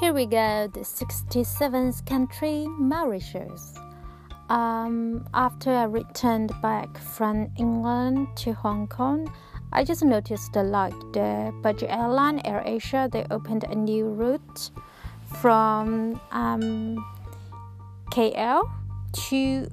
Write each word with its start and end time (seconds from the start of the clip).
Here 0.00 0.12
we 0.12 0.26
go, 0.26 0.68
the 0.72 0.80
67th 0.80 2.06
country, 2.06 2.68
Mauritius. 2.68 3.74
Um, 4.48 5.26
after 5.34 5.72
I 5.72 5.84
returned 5.84 6.52
back 6.62 6.96
from 6.98 7.50
England 7.58 8.28
to 8.36 8.52
Hong 8.52 8.86
Kong, 8.86 9.28
I 9.72 9.82
just 9.82 10.04
noticed 10.04 10.52
that 10.52 10.66
like 10.66 10.94
the 11.12 11.52
budget 11.62 11.90
airline 11.90 12.38
AirAsia, 12.42 13.10
they 13.10 13.26
opened 13.32 13.64
a 13.64 13.74
new 13.74 14.06
route 14.06 14.70
from 15.40 16.20
um, 16.30 17.04
KL 18.12 18.70
to 19.30 19.68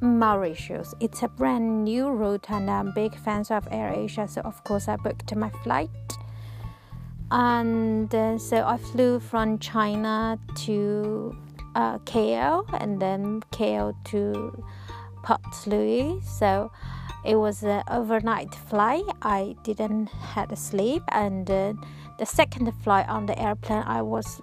Mauritius. 0.00 0.94
It's 1.00 1.24
a 1.24 1.28
brand 1.28 1.82
new 1.82 2.10
route, 2.10 2.48
and 2.48 2.70
I'm 2.70 2.92
big 2.92 3.16
fans 3.16 3.50
of 3.50 3.68
AirAsia, 3.70 4.30
so 4.30 4.40
of 4.42 4.62
course 4.62 4.86
I 4.86 4.94
booked 4.94 5.34
my 5.34 5.50
flight. 5.64 5.90
And 7.36 8.14
uh, 8.14 8.38
so 8.38 8.64
I 8.64 8.76
flew 8.76 9.18
from 9.18 9.58
China 9.58 10.38
to 10.66 11.36
uh, 11.74 11.98
KL 11.98 12.64
and 12.78 13.02
then 13.02 13.40
KL 13.50 13.92
to 14.04 14.64
Port 15.24 15.66
Louis. 15.66 16.20
So 16.22 16.70
it 17.24 17.34
was 17.34 17.64
an 17.64 17.82
overnight 17.90 18.54
flight. 18.54 19.02
I 19.22 19.56
didn't 19.64 20.10
had 20.10 20.52
a 20.52 20.56
sleep, 20.56 21.02
and 21.10 21.50
uh, 21.50 21.72
the 22.20 22.26
second 22.26 22.70
flight 22.84 23.08
on 23.08 23.26
the 23.26 23.36
airplane, 23.36 23.82
I 23.84 24.00
was 24.02 24.40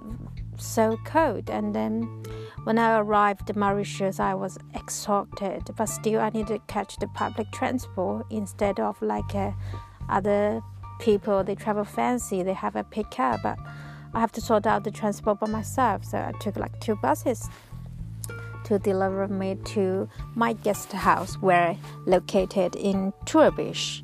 so 0.57 0.97
cold. 1.05 1.49
And 1.49 1.73
then 1.73 2.23
when 2.65 2.77
I 2.77 2.99
arrived 2.99 3.49
in 3.49 3.57
Mauritius, 3.57 4.19
I 4.19 4.33
was 4.33 4.57
exhausted, 4.75 5.63
but 5.77 5.85
still 5.85 6.19
I 6.19 6.29
needed 6.31 6.59
to 6.59 6.59
catch 6.67 6.97
the 6.97 7.07
public 7.07 7.51
transport 7.53 8.25
instead 8.29 8.81
of 8.81 9.01
like 9.01 9.33
uh, 9.33 9.51
other 10.09 10.61
people. 10.99 11.43
They 11.43 11.55
travel 11.55 11.83
fancy, 11.83 12.43
they 12.43 12.53
have 12.53 12.75
a 12.75 12.83
pickup, 12.83 13.41
but 13.43 13.57
I 14.13 14.19
have 14.19 14.31
to 14.33 14.41
sort 14.41 14.65
out 14.65 14.83
the 14.83 14.91
transport 14.91 15.39
by 15.39 15.47
myself. 15.47 16.05
So 16.05 16.17
I 16.17 16.31
took 16.39 16.57
like 16.57 16.79
two 16.79 16.95
buses 16.95 17.49
to 18.65 18.79
deliver 18.79 19.27
me 19.27 19.55
to 19.65 20.07
my 20.35 20.53
guest 20.53 20.91
house, 20.91 21.35
where 21.41 21.77
located 22.05 22.75
in 22.75 23.13
Trou 23.25 23.41
aux 23.41 23.51
Biches. 23.51 24.01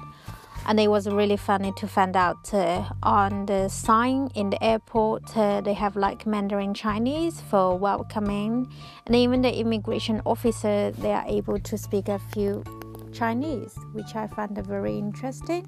And 0.66 0.82
it 0.82 0.90
was 0.90 1.08
really 1.08 1.38
funny 1.38 1.72
to 1.78 1.88
find 1.88 2.18
out 2.18 2.54
uh, 2.54 2.84
on 3.02 3.46
the 3.46 3.70
sign 3.70 4.30
in 4.36 4.50
the 4.50 4.62
airport 4.62 5.38
uh, 5.38 5.62
they 5.62 5.74
have 5.74 5.96
like 5.96 6.26
Mandarin 6.26 6.74
Chinese 6.74 7.40
for 7.40 7.78
welcoming, 7.78 8.68
and 9.06 9.16
even 9.16 9.42
the 9.42 9.58
immigration 9.58 10.22
officer 10.26 10.92
they 10.92 11.14
are 11.14 11.24
able 11.26 11.58
to 11.58 11.78
speak 11.78 12.10
a 12.10 12.20
few 12.34 12.66
Chinese, 13.14 13.76
which 13.94 14.14
I 14.16 14.28
found 14.28 14.58
very 14.58 14.98
interesting. 14.98 15.66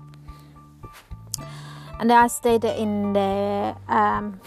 And 1.99 2.13
I 2.13 2.27
stayed 2.27 2.63
in 2.63 3.11
the 3.11 3.75
um, 3.89 4.39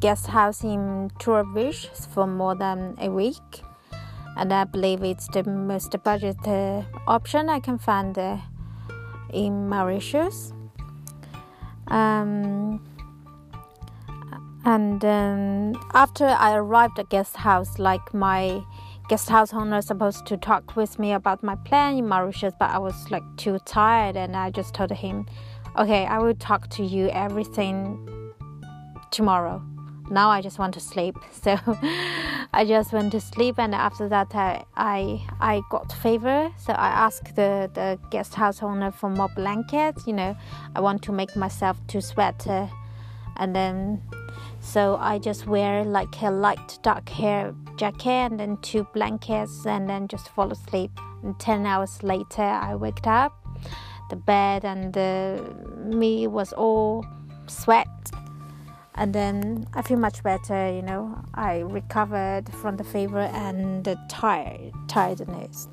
guest 0.00 0.26
house 0.26 0.62
in 0.62 1.10
Trou 1.18 1.36
aux 1.36 1.44
Biches 1.54 2.06
for 2.06 2.26
more 2.26 2.54
than 2.54 2.96
a 3.00 3.08
week. 3.08 3.62
And 4.36 4.52
I 4.52 4.64
believe 4.64 5.02
it's 5.02 5.26
the 5.28 5.42
most 5.42 5.96
budget 6.04 6.36
uh, 6.46 6.82
option 7.06 7.48
I 7.48 7.60
can 7.60 7.78
find 7.78 8.16
uh, 8.18 8.36
in 9.32 9.70
Mauritius. 9.70 10.52
Um, 11.86 12.84
and 14.66 15.02
um, 15.02 15.82
after 15.94 16.26
I 16.26 16.56
arrived 16.56 16.98
at 16.98 17.08
guest 17.08 17.36
house, 17.36 17.78
like 17.78 18.12
my 18.12 18.62
guest 19.08 19.30
house 19.30 19.54
owner 19.54 19.80
supposed 19.80 20.26
to 20.26 20.36
talk 20.36 20.76
with 20.76 20.98
me 20.98 21.12
about 21.12 21.42
my 21.42 21.54
plan 21.54 21.96
in 21.96 22.06
Mauritius, 22.06 22.52
but 22.60 22.68
I 22.68 22.78
was 22.78 23.10
like 23.10 23.22
too 23.38 23.58
tired, 23.64 24.16
and 24.16 24.36
I 24.36 24.50
just 24.50 24.74
told 24.74 24.90
him 24.92 25.26
okay, 25.78 26.06
I 26.06 26.18
will 26.18 26.34
talk 26.34 26.68
to 26.70 26.84
you 26.84 27.08
everything 27.10 28.32
tomorrow. 29.10 29.62
Now 30.10 30.28
I 30.30 30.40
just 30.40 30.58
want 30.58 30.74
to 30.74 30.80
sleep. 30.80 31.16
So 31.42 31.56
I 32.52 32.64
just 32.64 32.92
went 32.92 33.12
to 33.12 33.20
sleep 33.20 33.58
and 33.58 33.74
after 33.74 34.08
that 34.08 34.34
I 34.34 34.64
I, 34.76 35.22
I 35.40 35.62
got 35.70 35.92
fever. 35.92 36.50
So 36.58 36.72
I 36.72 36.88
asked 36.88 37.36
the, 37.36 37.70
the 37.74 37.98
guest 38.10 38.34
house 38.34 38.62
owner 38.62 38.90
for 38.90 39.08
more 39.08 39.28
blankets, 39.36 40.06
you 40.06 40.12
know. 40.12 40.36
I 40.74 40.80
want 40.80 41.02
to 41.02 41.12
make 41.12 41.36
myself 41.36 41.76
to 41.88 42.02
sweat 42.02 42.46
uh, 42.46 42.66
and 43.36 43.54
then 43.54 44.02
so 44.60 44.96
I 44.96 45.18
just 45.18 45.46
wear 45.46 45.84
like 45.84 46.20
a 46.22 46.30
light 46.30 46.78
dark 46.82 47.08
hair 47.08 47.54
jacket 47.76 48.32
and 48.32 48.40
then 48.40 48.56
two 48.62 48.84
blankets 48.92 49.64
and 49.64 49.88
then 49.88 50.08
just 50.08 50.28
fall 50.30 50.50
asleep. 50.50 50.90
And 51.22 51.38
10 51.38 51.66
hours 51.66 52.02
later 52.02 52.42
I 52.42 52.74
waked 52.74 53.06
up 53.06 53.37
the 54.10 54.16
bed 54.16 54.64
and 54.64 54.94
me 55.76 56.26
was 56.26 56.52
all 56.52 57.04
sweat. 57.46 57.86
And 58.94 59.14
then 59.14 59.68
I 59.74 59.82
feel 59.82 59.98
much 59.98 60.22
better 60.22 60.72
you 60.72 60.82
know. 60.82 61.22
I 61.34 61.58
recovered 61.58 62.52
from 62.54 62.76
the 62.76 62.84
fever 62.84 63.20
and 63.20 63.84
the 63.84 63.96
tired 64.08 64.72
tiredness. 64.88 65.68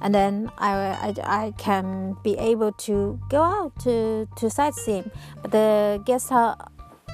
And 0.00 0.14
then 0.14 0.50
I, 0.58 1.14
I, 1.18 1.46
I 1.46 1.54
can 1.58 2.16
be 2.22 2.36
able 2.38 2.72
to 2.72 3.18
go 3.28 3.42
out 3.42 3.78
to, 3.80 4.28
to 4.36 4.48
sightseeing. 4.48 5.10
But 5.42 5.50
the 5.50 6.00
guest 6.04 6.30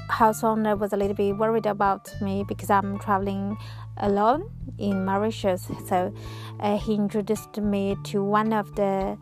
house 0.08 0.44
owner 0.44 0.76
was 0.76 0.92
a 0.92 0.96
little 0.96 1.14
bit 1.14 1.36
worried 1.36 1.66
about 1.66 2.10
me 2.20 2.44
because 2.46 2.68
I'm 2.70 2.98
traveling 2.98 3.56
alone 3.96 4.50
in 4.78 5.04
Mauritius. 5.04 5.68
So 5.88 6.12
uh, 6.60 6.78
he 6.78 6.94
introduced 6.94 7.56
me 7.58 7.96
to 8.04 8.22
one 8.22 8.52
of 8.52 8.74
the 8.74 9.16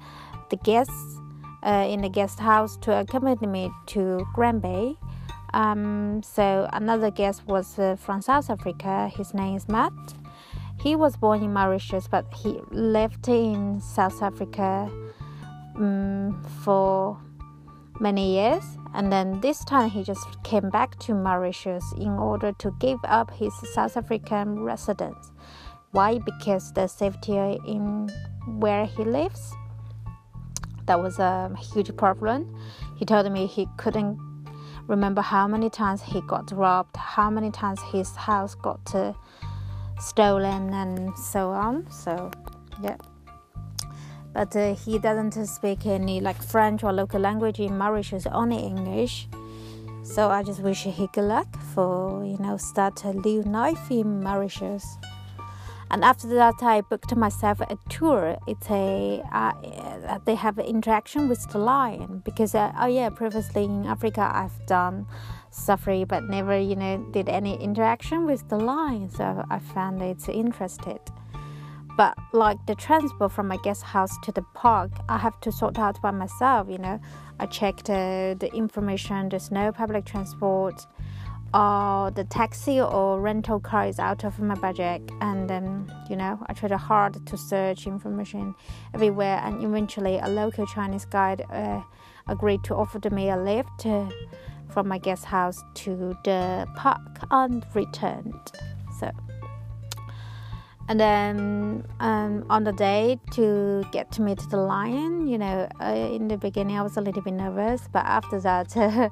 the 0.53 0.59
guests 0.59 1.19
uh, 1.63 1.87
in 1.89 2.03
the 2.03 2.09
guest 2.11 2.39
house 2.39 2.77
to 2.77 3.01
accompany 3.01 3.47
me 3.47 3.71
to 3.87 4.25
Grand 4.35 4.61
Bay. 4.61 4.97
Um, 5.55 6.23
so 6.23 6.69
another 6.75 7.11
guest 7.11 7.47
was 7.47 7.79
uh, 7.79 7.97
from 7.97 8.21
South 8.21 8.51
Africa. 8.51 9.11
His 9.17 9.33
name 9.33 9.57
is 9.57 9.67
Matt. 9.67 9.93
He 10.79 10.95
was 10.95 11.17
born 11.17 11.43
in 11.43 11.53
Mauritius, 11.55 12.07
but 12.07 12.27
he 12.35 12.61
lived 12.71 13.29
in 13.29 13.81
South 13.81 14.23
Africa 14.23 14.91
um, 15.77 16.45
for 16.63 17.19
many 17.99 18.35
years. 18.35 18.65
And 18.95 19.11
then 19.11 19.41
this 19.41 19.65
time 19.65 19.89
he 19.89 20.03
just 20.03 20.27
came 20.43 20.69
back 20.69 20.99
to 21.01 21.15
Mauritius 21.15 21.85
in 21.97 22.11
order 22.11 22.53
to 22.59 22.75
give 22.79 22.99
up 23.05 23.31
his 23.31 23.55
South 23.73 23.97
African 23.97 24.61
residence. 24.61 25.33
Why? 25.93 26.19
Because 26.19 26.73
the 26.73 26.89
safety 26.89 27.37
in 27.67 28.11
where 28.59 28.85
he 28.85 29.05
lives 29.05 29.55
that 30.87 31.01
was 31.01 31.19
a 31.19 31.55
huge 31.73 31.95
problem. 31.97 32.55
He 32.97 33.05
told 33.05 33.31
me 33.31 33.47
he 33.47 33.67
couldn't 33.77 34.19
remember 34.87 35.23
how 35.23 35.47
many 35.47 35.71
times 35.71 36.03
he 36.03 36.21
got 36.23 36.51
robbed, 36.53 36.97
how 36.97 37.31
many 37.31 37.51
times 37.51 37.81
his 37.93 38.15
house 38.17 38.55
got 38.55 38.95
uh, 38.95 39.13
stolen, 40.01 40.73
and 40.73 41.17
so 41.17 41.51
on. 41.51 41.91
So, 41.91 42.31
yeah. 42.83 42.97
But 44.33 44.57
uh, 44.57 44.75
he 44.75 44.99
doesn't 44.99 45.33
speak 45.47 45.87
any 45.87 46.21
like 46.21 46.43
French 46.43 46.83
or 46.83 46.93
local 46.93 47.21
language 47.21 47.61
in 47.61 47.77
Mauritius, 47.77 48.27
only 48.27 48.59
English. 48.59 49.29
So 50.03 50.31
I 50.31 50.43
just 50.43 50.61
wish 50.61 50.83
he 50.83 51.09
good 51.13 51.25
luck 51.25 51.47
for 51.75 52.25
you 52.25 52.39
know 52.39 52.57
start 52.57 53.05
a 53.05 53.13
new 53.13 53.43
life 53.43 53.91
in 53.91 54.21
Mauritius 54.21 54.99
and 55.93 56.03
after 56.03 56.27
that 56.27 56.63
i 56.63 56.81
booked 56.81 57.15
myself 57.15 57.61
a 57.61 57.77
tour. 57.89 58.37
It's 58.49 58.69
a 58.71 59.23
uh, 59.33 60.19
they 60.25 60.35
have 60.35 60.59
an 60.59 60.65
interaction 60.65 61.29
with 61.29 61.47
the 61.51 61.59
lion 61.59 62.23
because 62.25 62.55
uh, 62.55 62.73
oh 62.81 62.87
yeah 62.87 63.11
previously 63.11 63.65
in 63.65 63.87
africa 63.87 64.31
i've 64.35 64.67
done 64.67 65.07
safari 65.51 66.05
but 66.05 66.25
never 66.25 66.59
you 66.59 66.75
know 66.75 66.97
did 67.13 67.29
any 67.29 67.63
interaction 67.63 68.25
with 68.27 68.49
the 68.49 68.57
lion. 68.57 69.11
So 69.11 69.45
i 69.51 69.59
found 69.59 70.03
it 70.03 70.29
interested. 70.29 71.01
But 71.95 72.17
like 72.33 72.57
the 72.67 72.75
transport 72.75 73.33
from 73.33 73.49
my 73.49 73.59
guest 73.63 73.83
house 73.83 74.17
to 74.25 74.33
the 74.33 74.43
park 74.55 74.91
i 75.11 75.19
have 75.19 75.39
to 75.43 75.53
sort 75.53 75.79
out 75.79 76.01
by 76.01 76.11
myself 76.11 76.69
you 76.69 76.79
know. 76.79 76.99
I 77.39 77.47
checked 77.47 77.91
uh, 77.91 78.35
the 78.35 78.51
information 78.55 79.29
there's 79.29 79.51
no 79.51 79.73
public 79.73 80.05
transport 80.05 80.87
or 81.55 82.11
the 82.11 82.25
taxi 82.25 82.81
or 82.81 83.21
rental 83.21 83.61
car 83.61 83.87
is 83.87 83.99
out 83.99 84.25
of 84.25 84.39
my 84.41 84.55
budget 84.55 85.03
and 85.21 85.49
then 85.51 85.91
you 86.09 86.17
know 86.17 86.39
i 86.47 86.53
tried 86.53 86.73
hard 86.73 87.25
to 87.27 87.37
search 87.37 87.87
information 87.87 88.55
everywhere 88.95 89.41
and 89.45 89.63
eventually 89.63 90.19
a 90.19 90.29
local 90.29 90.67
chinese 90.67 91.05
guide 91.05 91.45
uh, 91.51 91.81
agreed 92.29 92.63
to 92.65 92.75
offer 92.75 92.99
me 93.11 93.29
a 93.29 93.37
lift 93.37 93.85
uh, 93.87 94.09
from 94.71 94.89
my 94.89 94.99
guest 94.99 95.25
house 95.25 95.63
to 95.75 96.17
the 96.25 96.67
park 96.75 97.01
and 97.31 97.67
returned 97.75 98.53
so 98.99 99.11
and 100.89 100.99
then 100.99 101.87
um, 102.01 102.45
on 102.51 102.65
the 102.65 102.73
day 102.73 103.19
to 103.31 103.85
get 103.93 104.11
to 104.13 104.23
meet 104.23 104.39
the 104.51 104.57
lion 104.57 105.27
you 105.29 105.39
know 105.39 105.69
uh, 105.81 105.95
in 105.95 106.29
the 106.29 106.37
beginning 106.37 106.79
i 106.79 106.83
was 106.83 106.97
a 106.97 107.01
little 107.01 107.23
bit 107.23 107.35
nervous 107.35 107.89
but 107.93 108.05
after 108.05 108.41
that 108.41 108.75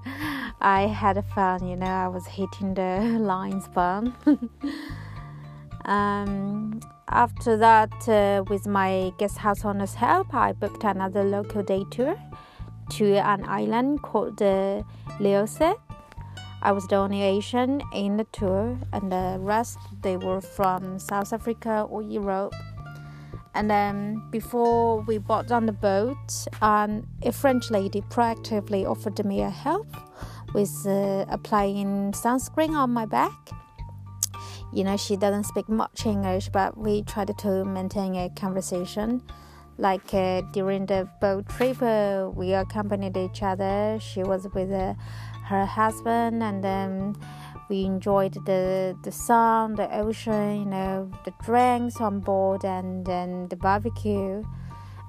i 0.60 0.82
had 0.82 1.16
a 1.16 1.22
fun 1.22 1.66
you 1.66 1.76
know 1.76 1.86
i 1.86 2.08
was 2.08 2.26
hitting 2.26 2.74
the 2.74 3.18
lines 3.20 3.68
bum 3.68 4.16
um, 5.84 6.80
after 7.08 7.56
that 7.56 8.08
uh, 8.08 8.44
with 8.48 8.66
my 8.66 9.12
guest 9.18 9.38
house 9.38 9.64
owner's 9.64 9.94
help 9.94 10.32
i 10.34 10.52
booked 10.52 10.84
another 10.84 11.24
local 11.24 11.62
day 11.62 11.84
tour 11.90 12.16
to 12.88 13.16
an 13.16 13.44
island 13.44 14.02
called 14.02 14.40
uh, 14.42 14.82
Leoset 15.20 15.76
I 16.62 16.72
was 16.72 16.86
the 16.88 16.96
only 16.96 17.22
Asian 17.22 17.80
in 17.94 18.18
the 18.18 18.24
tour, 18.32 18.78
and 18.92 19.10
the 19.10 19.38
rest 19.40 19.78
they 20.02 20.18
were 20.18 20.42
from 20.42 20.98
South 20.98 21.32
Africa 21.32 21.86
or 21.88 22.02
Europe. 22.02 22.54
And 23.54 23.68
then 23.70 24.22
before 24.30 25.00
we 25.00 25.18
boarded 25.18 25.52
on 25.52 25.66
the 25.66 25.72
boat, 25.72 26.46
um, 26.60 27.08
a 27.22 27.32
French 27.32 27.70
lady 27.70 28.02
proactively 28.02 28.84
offered 28.84 29.24
me 29.24 29.40
a 29.40 29.50
help 29.50 29.88
with 30.54 30.86
uh, 30.86 31.24
applying 31.28 32.12
sunscreen 32.12 32.70
on 32.70 32.90
my 32.90 33.06
back. 33.06 33.50
You 34.72 34.84
know, 34.84 34.96
she 34.96 35.16
doesn't 35.16 35.44
speak 35.44 35.68
much 35.68 36.06
English, 36.06 36.48
but 36.50 36.76
we 36.78 37.02
tried 37.02 37.36
to 37.38 37.64
maintain 37.64 38.14
a 38.14 38.30
conversation. 38.30 39.22
Like 39.78 40.12
uh, 40.14 40.42
during 40.52 40.86
the 40.86 41.08
boat 41.20 41.48
trip, 41.48 41.82
uh, 41.82 42.30
we 42.34 42.52
accompanied 42.52 43.16
each 43.16 43.42
other. 43.42 43.98
She 44.00 44.22
was 44.22 44.46
with 44.54 44.70
uh, 44.70 44.94
her 45.46 45.64
husband, 45.64 46.42
and 46.42 46.62
then 46.62 47.16
we 47.68 47.84
enjoyed 47.84 48.34
the 48.44 48.96
the 49.02 49.10
sun, 49.10 49.76
the 49.76 49.88
ocean, 49.96 50.60
you 50.60 50.66
know, 50.66 51.10
the 51.24 51.32
drinks 51.42 52.00
on 52.00 52.20
board, 52.20 52.64
and 52.64 53.06
then 53.06 53.48
the 53.48 53.56
barbecue, 53.56 54.44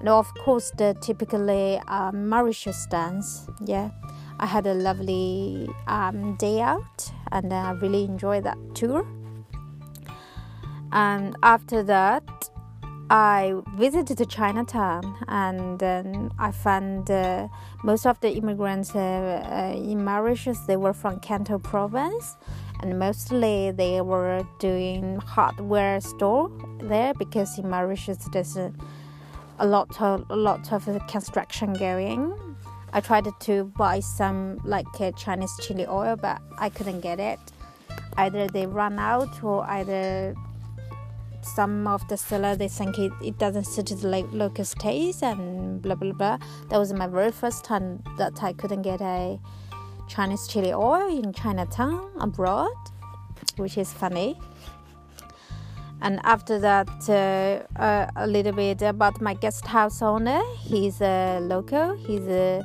and 0.00 0.08
of 0.08 0.32
course 0.42 0.72
the 0.78 0.96
typically 1.02 1.78
um, 1.86 2.28
Mauritius 2.28 2.86
dance. 2.86 3.46
Yeah, 3.64 3.90
I 4.42 4.46
had 4.46 4.66
a 4.66 4.74
lovely 4.74 5.68
um, 5.86 6.34
day 6.34 6.60
out, 6.60 7.12
and 7.30 7.52
I 7.52 7.70
really 7.70 8.02
enjoyed 8.02 8.42
that 8.42 8.58
tour. 8.74 9.06
And 10.90 11.36
after 11.44 11.84
that, 11.84 12.50
I 13.08 13.54
visited 13.76 14.28
Chinatown 14.28 15.16
and 15.28 15.80
I 16.40 16.50
found 16.50 17.08
uh, 17.08 17.46
most 17.84 18.04
of 18.04 18.18
the 18.20 18.30
immigrants 18.32 18.96
uh, 18.96 18.98
uh, 18.98 19.76
in 19.76 20.04
Mauritius 20.04 20.58
they 20.60 20.76
were 20.76 20.94
from 20.94 21.20
Canton 21.20 21.60
province 21.60 22.36
and 22.80 22.98
mostly 22.98 23.70
they 23.70 24.00
were 24.00 24.46
doing 24.58 25.16
hardware 25.16 26.00
store 26.00 26.50
there 26.80 27.12
because 27.14 27.58
in 27.58 27.68
Mauritius 27.68 28.26
there's 28.32 28.56
a, 28.56 28.72
a 29.58 29.66
lot 29.66 30.00
of 30.00 30.24
a 30.30 30.36
lot 30.36 30.72
of 30.72 30.88
construction 31.06 31.74
going. 31.74 32.51
I 32.92 33.00
tried 33.00 33.26
to 33.40 33.64
buy 33.64 34.00
some 34.00 34.60
like 34.64 34.86
uh, 35.00 35.12
Chinese 35.12 35.52
chili 35.62 35.86
oil 35.86 36.16
but 36.16 36.40
I 36.58 36.68
couldn't 36.68 37.00
get 37.00 37.20
it. 37.20 37.38
Either 38.16 38.46
they 38.48 38.66
run 38.66 38.98
out 38.98 39.42
or 39.42 39.64
either 39.64 40.34
some 41.42 41.86
of 41.86 42.06
the 42.08 42.16
seller 42.16 42.54
they 42.54 42.68
think 42.68 42.98
it, 42.98 43.12
it 43.22 43.38
doesn't 43.38 43.64
suit 43.64 43.86
the 43.86 44.26
local 44.32 44.64
taste 44.64 45.22
and 45.22 45.80
blah 45.82 45.94
blah 45.94 46.12
blah. 46.12 46.38
That 46.68 46.78
was 46.78 46.92
my 46.92 47.06
very 47.06 47.32
first 47.32 47.64
time 47.64 48.02
that 48.18 48.42
I 48.42 48.52
couldn't 48.52 48.82
get 48.82 49.00
a 49.00 49.40
Chinese 50.08 50.46
chili 50.46 50.72
oil 50.72 51.08
in 51.08 51.32
Chinatown 51.32 52.10
abroad, 52.20 52.72
which 53.56 53.78
is 53.78 53.92
funny. 53.92 54.38
And 56.02 56.20
after 56.24 56.58
that, 56.58 56.88
uh, 57.08 57.80
uh, 57.80 58.10
a 58.16 58.26
little 58.26 58.52
bit 58.52 58.82
about 58.82 59.20
my 59.20 59.34
guest 59.34 59.64
house 59.64 60.02
owner. 60.02 60.42
He's 60.58 61.00
a 61.00 61.38
local. 61.40 61.94
He's 61.94 62.26
a 62.26 62.62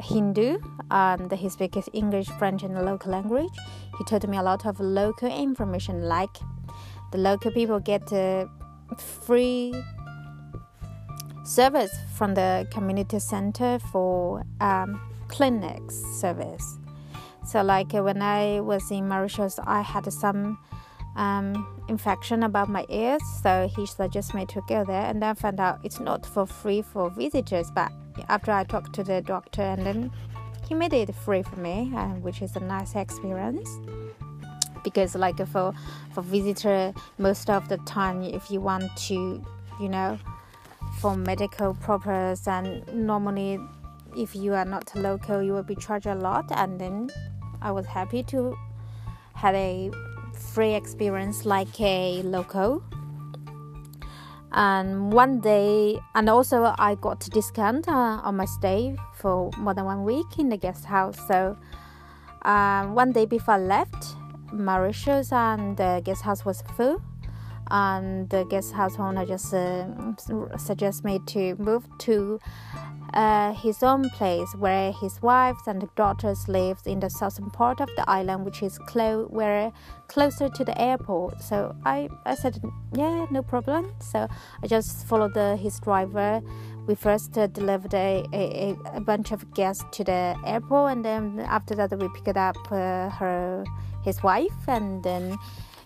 Hindu, 0.00 0.58
and 0.90 1.32
he 1.32 1.48
speaks 1.48 1.88
English, 1.92 2.28
French, 2.38 2.62
and 2.62 2.74
local 2.74 3.12
language. 3.12 3.52
He 3.98 4.04
told 4.04 4.28
me 4.28 4.36
a 4.36 4.42
lot 4.42 4.66
of 4.66 4.80
local 4.80 5.28
information, 5.28 6.02
like 6.02 6.36
the 7.12 7.18
local 7.18 7.50
people 7.50 7.78
get 7.80 8.10
free 8.98 9.74
service 11.44 11.92
from 12.14 12.34
the 12.34 12.66
community 12.70 13.18
center 13.18 13.78
for 13.90 14.42
um, 14.60 15.00
clinics 15.28 15.96
service. 16.20 16.78
So, 17.44 17.62
like 17.62 17.92
when 17.92 18.22
I 18.22 18.60
was 18.60 18.90
in 18.90 19.08
Mauritius, 19.08 19.58
I 19.66 19.80
had 19.80 20.10
some 20.12 20.58
um, 21.16 21.84
infection 21.88 22.44
about 22.44 22.68
my 22.68 22.86
ears, 22.88 23.22
so 23.42 23.68
he 23.74 23.86
suggested 23.86 24.34
me 24.34 24.46
to 24.46 24.62
go 24.68 24.84
there, 24.84 25.04
and 25.06 25.20
then 25.20 25.34
found 25.34 25.60
out 25.60 25.80
it's 25.84 26.00
not 26.00 26.24
for 26.24 26.46
free 26.46 26.82
for 26.82 27.10
visitors. 27.10 27.70
But 27.74 27.90
after 28.28 28.52
I 28.52 28.64
talked 28.64 28.94
to 28.94 29.04
the 29.04 29.20
doctor, 29.22 29.62
and 29.62 29.84
then 29.84 30.10
he 30.68 30.74
made 30.74 30.92
it 30.92 31.14
free 31.14 31.42
for 31.42 31.56
me, 31.56 31.92
uh, 31.94 32.08
which 32.20 32.42
is 32.42 32.56
a 32.56 32.60
nice 32.60 32.94
experience. 32.94 33.68
Because 34.84 35.14
like 35.14 35.36
for 35.46 35.72
for 36.12 36.22
visitor 36.22 36.92
most 37.18 37.48
of 37.48 37.68
the 37.68 37.78
time 37.78 38.22
if 38.22 38.50
you 38.50 38.60
want 38.60 38.94
to 38.96 39.44
you 39.80 39.88
know 39.88 40.18
for 40.98 41.16
medical 41.16 41.74
purpose 41.74 42.46
and 42.46 42.86
normally 42.92 43.58
if 44.16 44.34
you 44.34 44.52
are 44.54 44.64
not 44.64 44.94
local 44.94 45.42
you 45.42 45.52
will 45.52 45.62
be 45.62 45.76
charged 45.76 46.06
a 46.06 46.14
lot 46.14 46.44
and 46.52 46.80
then 46.80 47.08
i 47.62 47.70
was 47.70 47.86
happy 47.86 48.22
to 48.22 48.56
have 49.34 49.54
a 49.54 49.90
free 50.34 50.74
experience 50.74 51.44
like 51.46 51.80
a 51.80 52.22
local 52.22 52.82
and 54.52 55.12
one 55.12 55.40
day 55.40 55.98
and 56.14 56.28
also 56.28 56.74
i 56.78 56.94
got 56.96 57.26
a 57.26 57.30
discount 57.30 57.88
uh, 57.88 58.20
on 58.22 58.36
my 58.36 58.44
stay 58.44 58.96
for 59.14 59.50
more 59.58 59.74
than 59.74 59.84
one 59.84 60.04
week 60.04 60.38
in 60.38 60.48
the 60.48 60.56
guest 60.56 60.84
house 60.84 61.18
so 61.26 61.56
um, 62.42 62.94
one 62.94 63.12
day 63.12 63.24
before 63.24 63.54
i 63.54 63.58
left 63.58 64.14
Mauritius 64.52 65.32
and 65.32 65.76
the 65.76 66.02
guest 66.04 66.22
house 66.22 66.44
was 66.44 66.62
full. 66.76 67.00
And 67.72 68.28
the 68.28 68.44
guest 68.44 68.74
house 68.74 68.98
owner 68.98 69.24
just 69.24 69.54
uh, 69.54 69.86
suggests 70.58 71.02
me 71.02 71.20
to 71.28 71.56
move 71.56 71.88
to 72.00 72.38
uh, 73.14 73.54
his 73.54 73.82
own 73.82 74.10
place 74.10 74.54
where 74.56 74.92
his 74.92 75.20
wife 75.22 75.56
and 75.66 75.88
daughters 75.96 76.48
lives 76.48 76.86
in 76.86 77.00
the 77.00 77.08
southern 77.08 77.48
part 77.50 77.80
of 77.80 77.88
the 77.96 78.08
island, 78.08 78.44
which 78.44 78.62
is 78.62 78.78
clo- 78.78 79.26
where 79.30 79.72
closer 80.08 80.50
to 80.50 80.64
the 80.64 80.78
airport. 80.78 81.40
So 81.42 81.74
I, 81.86 82.10
I 82.26 82.34
said, 82.34 82.60
yeah, 82.94 83.26
no 83.30 83.42
problem. 83.42 83.94
So 84.00 84.28
I 84.62 84.66
just 84.66 85.06
followed 85.06 85.32
the, 85.32 85.56
his 85.56 85.80
driver. 85.80 86.42
We 86.86 86.94
first 86.94 87.38
uh, 87.38 87.46
delivered 87.46 87.94
a, 87.94 88.26
a, 88.34 88.76
a, 88.96 89.00
bunch 89.00 89.32
of 89.32 89.54
guests 89.54 89.84
to 89.92 90.04
the 90.04 90.36
airport, 90.44 90.92
and 90.92 91.04
then 91.04 91.40
after 91.40 91.74
that 91.76 91.96
we 91.96 92.08
picked 92.08 92.36
up 92.36 92.56
uh, 92.70 93.08
her 93.08 93.64
his 94.02 94.20
wife, 94.22 94.66
and 94.66 95.02
then 95.02 95.38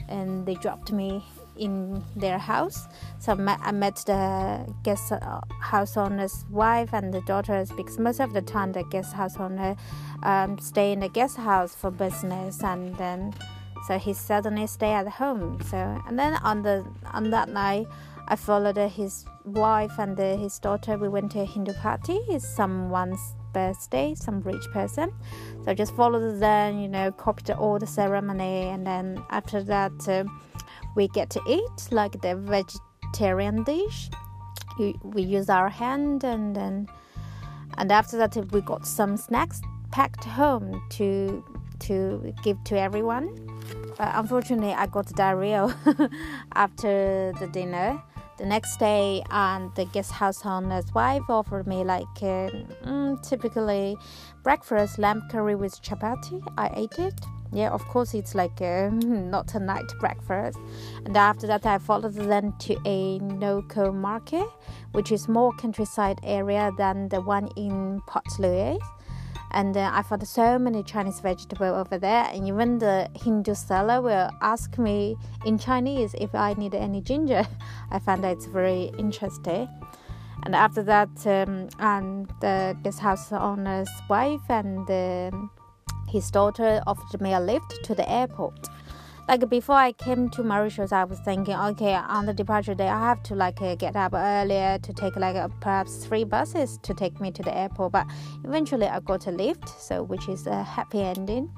and 0.09 0.47
they 0.47 0.55
dropped 0.55 0.93
me 0.93 1.23
in 1.59 2.05
their 2.15 2.39
house. 2.39 2.87
So 3.19 3.33
I 3.33 3.73
met 3.73 3.97
the 4.07 4.73
guest 4.83 5.13
uh, 5.13 5.41
house 5.61 5.97
owner's 5.97 6.45
wife 6.51 6.91
and 6.93 7.13
the 7.13 7.21
daughters 7.23 7.71
because 7.73 7.99
most 7.99 8.21
of 8.21 8.33
the 8.33 8.43
time 8.43 8.73
the 8.73 8.85
guest 8.85 9.13
house 9.13 9.37
owner 9.39 9.77
um, 10.23 10.59
stay 10.59 10.93
in 10.93 11.01
the 11.01 11.09
guest 11.09 11.37
house 11.37 11.75
for 11.75 11.91
business, 11.91 12.63
and 12.63 12.97
then 12.97 13.35
so 13.87 13.99
he 13.99 14.13
suddenly 14.13 14.67
stay 14.67 14.93
at 14.93 15.09
home. 15.09 15.61
So 15.63 15.77
and 16.07 16.19
then 16.19 16.35
on 16.43 16.63
the 16.63 16.85
on 17.13 17.31
that 17.31 17.49
night, 17.49 17.87
I 18.29 18.37
followed 18.37 18.77
his 18.77 19.25
wife 19.45 19.99
and 19.99 20.19
his 20.19 20.59
daughter. 20.59 20.97
We 20.97 21.09
went 21.09 21.33
to 21.33 21.41
a 21.41 21.45
Hindu 21.45 21.73
party. 21.75 22.19
It's 22.29 22.49
someone's 22.49 23.35
birthday, 23.53 24.15
some 24.15 24.43
rich 24.43 24.67
person. 24.73 25.13
So 25.65 25.71
I 25.71 25.75
just 25.75 25.95
followed 25.97 26.41
them, 26.41 26.79
you 26.79 26.89
know, 26.89 27.11
copied 27.13 27.51
all 27.53 27.79
the 27.79 27.87
ceremony, 27.87 28.69
and 28.69 28.87
then 28.87 29.23
after 29.31 29.63
that, 29.63 30.09
uh, 30.09 30.25
we 30.97 31.09
get 31.09 31.31
to 31.31 31.41
eat 31.47 31.93
like 31.93 32.21
the 32.23 32.35
vegetarian 32.35 33.63
dish. 33.63 34.11
We, 34.79 35.23
use 35.23 35.49
our 35.49 35.71
hand, 35.71 36.25
and 36.25 36.55
then 36.55 36.89
and 37.79 37.91
after 37.93 38.19
that, 38.19 38.37
we 38.53 38.61
got 38.61 38.87
some 38.87 39.17
snacks 39.17 39.61
packed 39.93 40.25
home 40.25 40.83
to 40.91 41.45
to 41.81 42.35
give 42.43 42.63
to 42.65 42.79
everyone. 42.79 43.35
But 43.97 44.11
unfortunately, 44.15 44.75
I 44.75 44.87
got 44.87 45.07
diarrhea 45.15 45.75
after 46.55 47.33
the 47.39 47.47
dinner 47.47 48.03
the 48.39 48.47
next 48.47 48.79
day 48.79 49.23
and 49.31 49.75
the 49.75 49.85
guest 49.87 50.13
house 50.13 50.45
owner's 50.45 50.93
wife 50.95 51.23
offered 51.29 51.67
me 51.67 51.85
like 51.85 52.05
uh, 52.23 52.51
mm, 52.85 53.23
typically 53.29 53.97
breakfast 54.43 54.99
lamb 54.99 55.23
curry 55.31 55.55
with 55.55 55.81
chapati. 55.83 56.43
I 56.59 56.71
ate 56.75 56.99
it. 56.99 57.15
Yeah 57.53 57.71
of 57.71 57.85
course 57.87 58.13
it's 58.15 58.35
like 58.35 58.61
uh, 58.61 58.91
not 58.93 59.55
a 59.55 59.61
night 59.61 59.91
breakfast. 60.01 60.59
And 61.05 61.17
after 61.17 61.47
that 61.47 61.65
i 61.67 61.79
followed 61.79 62.15
them 62.15 62.55
to 62.61 62.77
a 62.85 63.19
local 63.21 63.93
market 63.93 64.47
which 64.93 65.13
is 65.13 65.29
more 65.29 65.53
countryside 65.57 66.19
area 66.23 66.71
than 66.77 67.09
the 67.09 67.21
one 67.21 67.49
in 67.57 68.01
port 68.07 68.27
louis 68.39 68.79
and 69.57 69.75
uh, 69.75 69.91
I 69.91 70.03
found 70.03 70.29
so 70.29 70.59
many 70.59 70.83
Chinese 70.83 71.21
vegetables 71.21 71.75
over 71.87 71.97
there. 71.97 72.29
And 72.31 72.47
even 72.47 72.79
the 72.79 73.09
Hindu 73.15 73.55
seller 73.55 74.03
will 74.03 74.31
ask 74.43 74.77
me 74.77 75.17
in 75.47 75.59
Chinese 75.59 76.15
if 76.21 76.35
I 76.35 76.53
need 76.53 76.75
any 76.75 77.01
ginger. 77.01 77.47
I 77.91 77.99
found 77.99 78.23
that 78.23 78.33
it's 78.33 78.45
very 78.45 78.93
interesting. 78.99 79.67
And 80.45 80.55
after 80.55 80.83
that, 80.83 81.09
um, 81.27 81.71
and 81.79 82.29
the 82.43 82.77
guest 82.83 83.01
house 83.01 83.33
owner's 83.33 83.89
wife 84.11 84.43
and 84.51 84.91
um, 84.91 85.51
his 86.07 86.31
daughter 86.31 86.83
offered 86.87 87.23
me 87.23 87.33
a 87.33 87.41
lift 87.41 87.83
to 87.85 87.95
the 87.95 88.09
airport 88.11 88.69
like 89.29 89.49
before 89.49 89.77
I 89.77 89.93
came 89.93 90.29
to 90.31 90.43
Mauritius, 90.43 90.93
I 90.93 91.05
was 91.05 91.19
thinking, 91.21 91.55
okay, 91.55 91.95
on 91.95 92.27
the 92.27 92.33
departure 92.33 92.75
day, 92.75 92.89
I 92.89 93.01
have 93.01 93.23
to 93.25 93.35
like 93.35 93.61
uh, 93.61 93.75
get 93.75 93.97
up 93.97 94.13
earlier 94.15 94.79
to 94.79 94.93
take 94.93 95.17
like 95.17 95.37
uh, 95.37 95.49
perhaps 95.61 96.05
three 96.05 96.25
buses 96.25 96.79
to 96.83 96.95
take 96.95 97.21
me 97.21 97.31
to 97.33 97.43
the 97.43 97.57
airport. 97.57 97.93
But 97.93 98.07
eventually, 98.45 98.87
I 98.87 99.01
got 99.01 99.27
a 99.27 99.31
lift, 99.31 99.69
so 99.69 100.03
which 100.03 100.29
is 100.29 100.47
a 100.47 100.63
happy 100.63 101.01
ending. 101.01 101.51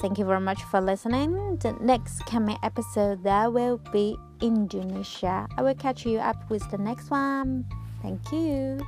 Thank 0.00 0.16
you 0.18 0.24
very 0.24 0.40
much 0.40 0.62
for 0.64 0.80
listening. 0.80 1.58
The 1.58 1.72
next 1.80 2.24
coming 2.26 2.56
episode 2.62 3.24
there 3.24 3.50
will 3.50 3.78
be 3.92 4.16
Indonesia. 4.40 5.48
I 5.56 5.62
will 5.62 5.74
catch 5.74 6.06
you 6.06 6.18
up 6.18 6.48
with 6.48 6.68
the 6.70 6.78
next 6.78 7.10
one. 7.10 7.66
Thank 8.00 8.30
you. 8.30 8.78